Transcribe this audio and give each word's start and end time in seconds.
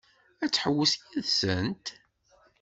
Ad 0.43 0.51
tḥewwes 0.51 0.93
yid-sent? 1.09 1.85